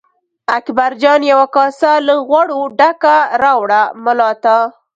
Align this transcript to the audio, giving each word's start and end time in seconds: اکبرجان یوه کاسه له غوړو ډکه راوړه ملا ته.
اکبرجان 0.57 1.21
یوه 1.31 1.47
کاسه 1.55 1.91
له 2.07 2.15
غوړو 2.27 2.59
ډکه 2.79 3.17
راوړه 3.41 3.81
ملا 4.03 4.31
ته. 4.43 4.57